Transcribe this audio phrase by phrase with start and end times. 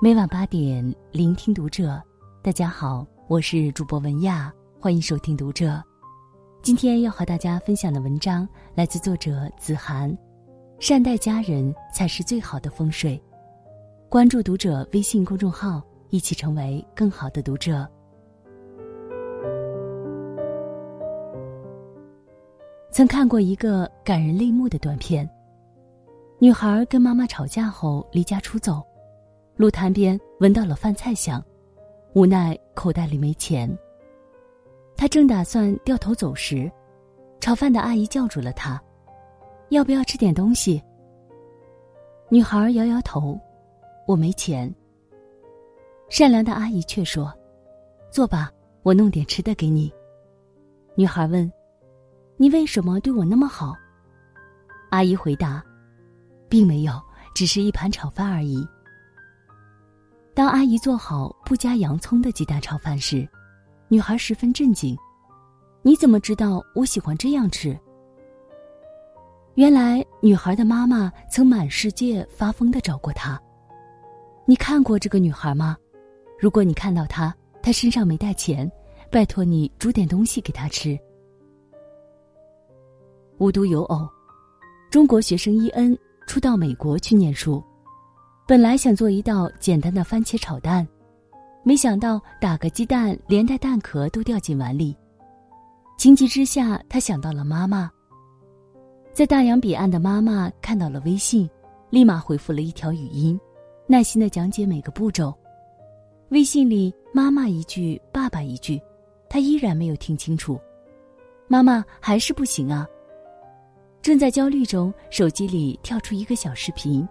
[0.00, 2.00] 每晚八点，聆听读者。
[2.42, 5.82] 大家好，我是主播文亚，欢迎收听读者。
[6.62, 10.16] 今天要和大家分享的文章来自作者子涵。
[10.78, 13.20] 善待家人才是最好的风水。
[14.08, 17.84] 关注读者微信公众号，一起成为更好的读者。
[22.94, 25.28] 曾看过一个感人泪目的短片，
[26.38, 28.80] 女孩跟妈妈吵架后离家出走。
[29.56, 31.44] 路摊边闻到了饭菜香，
[32.12, 33.68] 无奈口袋里没钱。
[34.96, 36.70] 他正打算掉头走时，
[37.40, 38.80] 炒饭的阿姨叫住了他
[39.70, 40.80] ：“要不要吃点东西？”
[42.30, 43.36] 女孩摇摇头
[44.06, 44.72] ：“我没钱。”
[46.08, 47.34] 善良的阿姨却说
[48.08, 48.52] ：“坐吧，
[48.84, 49.92] 我弄点吃的给你。”
[50.94, 51.52] 女孩问
[52.36, 53.74] ：“你为什么对我那么好？”
[54.90, 55.62] 阿姨回答
[56.48, 57.00] ：“并没有，
[57.34, 58.66] 只是一盘炒饭而已。”
[60.34, 63.28] 当阿姨做好不加洋葱的鸡蛋炒饭时，
[63.88, 64.96] 女孩十分震惊
[65.82, 67.78] ：“你怎么知道我喜欢这样吃？”
[69.54, 73.40] 原来，女孩的妈妈曾满世界发疯的找过她。
[74.44, 75.76] 你看过这个女孩吗？
[76.40, 77.32] 如果你看到她，
[77.62, 78.70] 她身上没带钱，
[79.12, 80.98] 拜托你煮点东西给她吃。
[83.38, 84.08] 无独有偶，
[84.90, 85.96] 中国学生伊恩
[86.26, 87.62] 初到美国去念书。
[88.46, 90.86] 本来想做一道简单的番茄炒蛋，
[91.64, 94.96] 没想到打个鸡蛋，连带蛋壳都掉进碗里。
[95.98, 97.90] 情急之下，他想到了妈妈。
[99.12, 101.50] 在大洋彼岸的妈妈看到了微信，
[101.90, 103.38] 立马回复了一条语音，
[103.88, 105.34] 耐心的讲解每个步骤。
[106.28, 108.80] 微信里妈妈一句，爸爸一句，
[109.28, 110.56] 他依然没有听清楚。
[111.48, 112.86] 妈妈还是不行啊。
[114.04, 117.08] 正在焦虑中，手机里跳出一个小视频。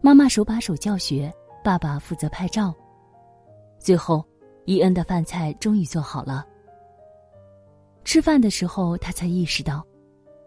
[0.00, 1.30] 妈妈手把手教学，
[1.62, 2.74] 爸爸负责拍照。
[3.78, 4.24] 最后，
[4.64, 6.46] 伊恩的饭菜终于做好了。
[8.02, 9.86] 吃饭的时候，他才意识到，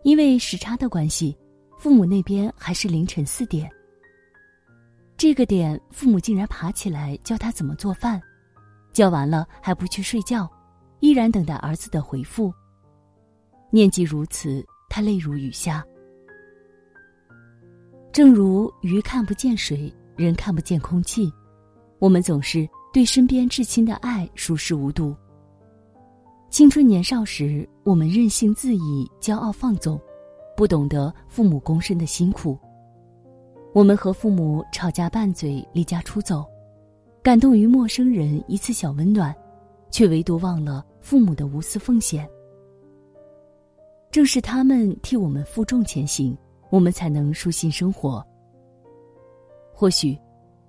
[0.02, 1.38] 因为时差的关系，
[1.78, 3.70] 父母那边还是凌晨四点。
[5.16, 8.20] 这个点，父母竟然爬起来教他怎么做饭，
[8.92, 10.50] 教完了还不去睡觉，
[11.00, 12.52] 依然等待儿子的回复。
[13.70, 15.86] 念及如此，他泪如雨下。
[18.14, 21.30] 正如鱼看不见水，人看不见空气，
[22.00, 25.14] 我们总是对身边至亲的爱熟视无睹。
[26.50, 30.00] 青春年少时，我们任性恣意、骄傲放纵，
[30.56, 32.58] 不懂得父母躬身的辛苦。
[33.74, 36.46] 我们和父母吵架拌嘴、离家出走，
[37.22, 39.36] 感动于陌生人一次小温暖，
[39.92, 42.26] 却唯独忘了父母的无私奉献。
[44.16, 46.38] 正是他们替我们负重前行。
[46.70, 48.26] 我们才能舒心生活。
[49.74, 50.18] 或许，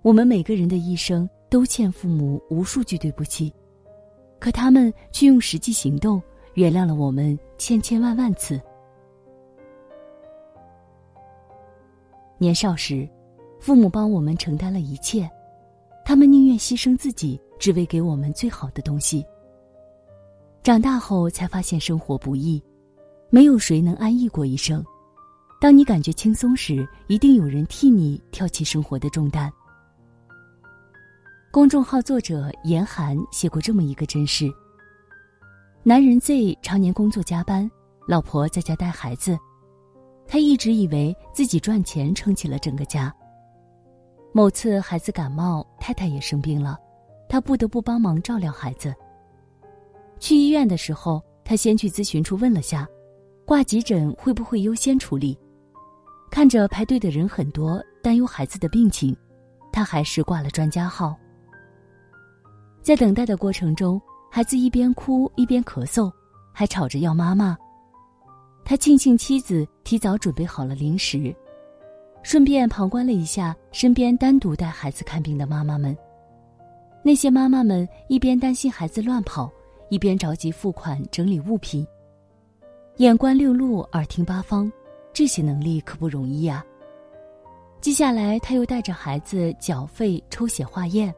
[0.03, 3.55] 我们每个人的一生都欠父母无数句对不起，
[4.41, 6.21] 可他们却用实际行动
[6.55, 8.61] 原谅了我们千千万万次。
[12.39, 13.09] 年少时，
[13.61, 15.31] 父母帮我们承担了一切，
[16.05, 19.25] 他们宁愿牺牲自己，只为给我们最好的东西。
[20.65, 22.61] 长大后才发现生活不易，
[23.37, 24.83] 没有谁能安逸过一生。
[25.61, 29.53] 当你感觉轻松时，一定有人替你挑起生活的重担。
[31.53, 34.51] 公众号作者严寒写过这么一个真事：
[35.83, 37.71] 男人 Z 常年工作加班，
[38.09, 39.39] 老婆在家带孩子，
[40.27, 43.15] 他一直以为自己赚钱撑起了整个家。
[44.33, 46.79] 某次孩子感冒，太太也生病了，
[47.29, 48.95] 他不得不帮忙照料孩子。
[50.19, 52.89] 去医院的时候，他先去咨询处问了下，
[53.47, 55.39] 挂急诊会不会优先处理。
[56.33, 59.17] 看着排队的人很多，担忧孩子的病情，
[59.73, 61.17] 他还是挂了专家号。
[62.83, 66.13] 在等待的过程中，孩子一边哭一边咳嗽，
[66.53, 67.57] 还吵着要妈妈。
[68.65, 71.33] 他庆幸妻子提早准备好了零食，
[72.25, 75.97] 顺便旁观了一下身边单独带孩子看病的妈妈们。
[77.01, 79.49] 那些妈妈们一边担心孩子乱跑，
[79.89, 81.87] 一边着急付款整理物品，
[82.99, 84.73] 眼观六路，耳听八方。
[85.13, 86.65] 这些能力可不容易呀。
[87.79, 91.15] 接下来，他又带着孩子缴费、抽血化验，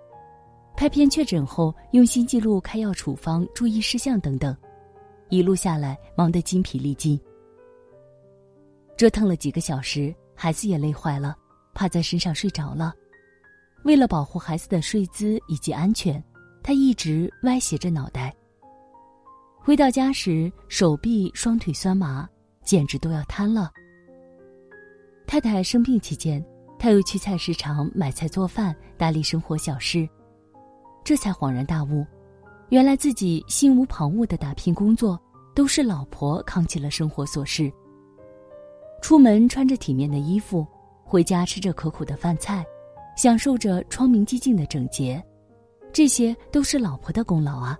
[0.76, 4.56] 拍片确诊后用心记录开药处方、注意事项等等，
[5.28, 7.18] 一路下来忙得筋疲力尽。
[8.96, 11.36] 折腾了几个小时，孩子也累坏了，
[11.74, 12.92] 趴在身上睡着了。
[13.84, 16.20] 为了保护孩子的睡姿以及安全，
[16.60, 18.34] 他一直歪斜着脑袋。
[19.68, 22.26] 回到家时，手臂、双腿酸麻。
[22.64, 23.70] 简直都要瘫了。
[25.26, 26.42] 太太生病期间，
[26.78, 30.08] 他又去菜市场买菜做饭，打理生活小事，
[31.04, 32.02] 这才恍然大悟，
[32.70, 35.20] 原来自己心无旁骛的打拼工作，
[35.54, 37.70] 都是老婆扛起了生活琐事。
[39.02, 40.66] 出门穿着体面的衣服，
[41.04, 42.64] 回家吃着可口的饭菜，
[43.18, 45.22] 享受着窗明几净的整洁，
[45.92, 47.78] 这些都是老婆的功劳啊。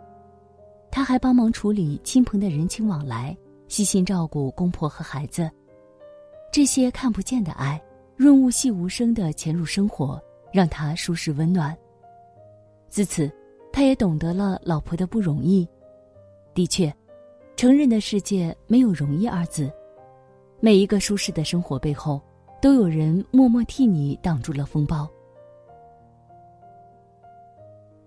[0.91, 3.37] 他还帮忙处理亲朋的人情往来，
[3.69, 5.51] 细心照顾公婆和孩子，
[6.53, 7.81] 这些看不见的爱，
[8.17, 10.21] 润物细无声的潜入生活，
[10.53, 11.77] 让他舒适温暖。
[12.89, 13.31] 自此，
[13.73, 15.69] 他也懂得了老婆的不容易。
[16.55, 16.93] 的确，
[17.55, 19.71] 成人的世界没有容易二字。
[20.59, 22.21] 每一个舒适的生活背后，
[22.61, 25.09] 都有人默默替你挡住了风暴。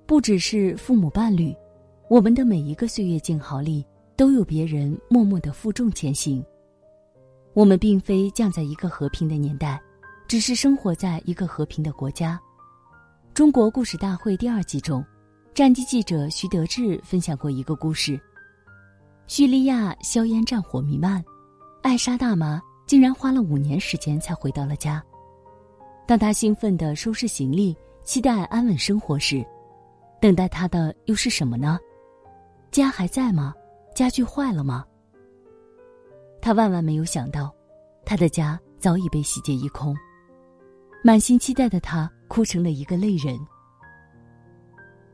[0.06, 1.56] 不只是父母伴侣，
[2.12, 3.86] 我们的每一个岁月静好里，
[4.18, 6.44] 都有别人默默的负重前行。
[7.54, 9.82] 我们并非降在一个和平的年代，
[10.28, 12.38] 只是生活在一个和平的国家。
[13.34, 15.02] 中国故事大会第二季中，
[15.54, 18.20] 战地记者徐德志分享过一个故事：
[19.26, 21.24] 叙利亚硝烟战火弥漫。
[21.82, 25.02] 艾莎大妈竟然花了五年时间才回到了家。
[26.06, 27.74] 当她兴奋地收拾行李，
[28.04, 29.46] 期待安稳生活时，
[30.20, 31.80] 等待她的又是什么呢？
[32.72, 33.54] 家还在吗？
[33.94, 34.86] 家具坏了吗？
[36.42, 37.54] 他万万没有想到，
[38.06, 39.94] 他的家早已被洗劫一空。
[41.04, 43.38] 满心期待的他哭成了一个泪人。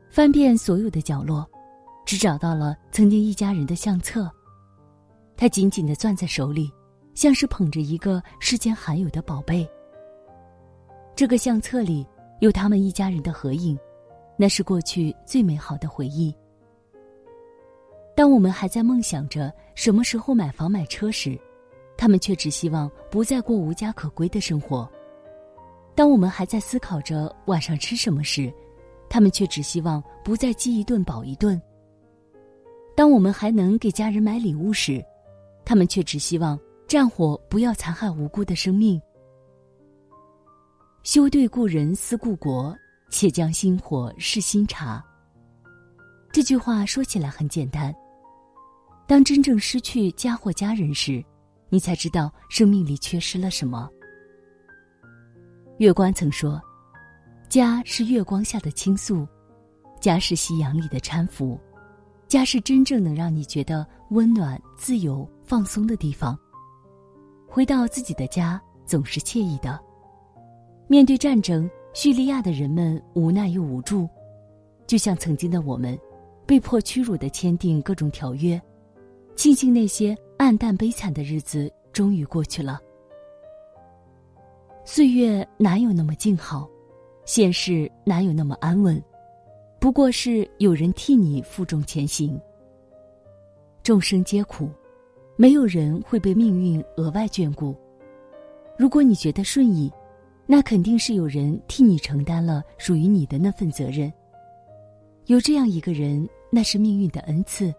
[0.08, 1.44] 翻遍所有的角落，
[2.06, 4.30] 只找到了曾经一家人的相册。
[5.36, 6.72] 他紧紧的攥在手里，
[7.14, 9.68] 像是捧着一个世间罕有的宝贝。
[11.16, 12.06] 这个相册里
[12.38, 13.76] 有他们一家人的合影，
[14.36, 16.32] 那是过去最美好的回忆。
[18.18, 21.38] 当我们还在梦想着什么时候买房买车时，
[21.96, 24.84] 他们却只希望不再过无家可归的生活；
[25.94, 28.52] 当我们还在思考着晚上吃什么时，
[29.08, 31.56] 他们却只希望不再饥一顿饱一顿；
[32.96, 35.00] 当我们还能给家人买礼物时，
[35.64, 39.00] 他们却只希望战火不要残害无辜的生命。
[41.04, 42.76] 休对故人思故国，
[43.10, 45.00] 且将新火试新茶。
[46.32, 47.94] 这句话说起来很简单，
[49.08, 51.24] 当真正失去家或家人时，
[51.70, 53.88] 你才知道生命里缺失了什么。
[55.78, 56.60] 月关曾说
[57.48, 59.26] ：“家是月光下的倾诉，
[59.98, 61.58] 家是夕阳里的搀扶。”
[62.28, 66.38] 家是真正能让你觉得温暖、自由、放松的地方。
[67.48, 69.80] 回到自己的家总是惬意的。
[70.86, 74.06] 面对战争，叙利亚的人们无奈又无助，
[74.86, 75.98] 就像曾经的我们，
[76.46, 78.60] 被迫屈辱的签订各种条约，
[79.38, 82.80] 庆幸那些暗淡悲惨的日子终于过去了。
[84.84, 86.68] 岁月哪有那么静好，
[87.24, 89.00] 现世哪有那么安稳。
[89.78, 92.36] 不过是有人替你负重前行。
[93.84, 94.68] 众生皆苦，
[95.36, 97.76] 没有人会被命运额外眷顾。
[98.76, 99.88] 如果你觉得顺意，
[100.46, 104.12] 那肯定是有人替你承担了属于你的那份责任。
[105.26, 107.72] 有这样一个人，那是命运的恩赐。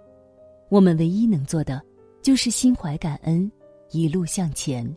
[0.69, 1.81] 我们唯一能做的，
[2.21, 3.51] 就是心怀感恩，
[3.91, 4.87] 一路向前。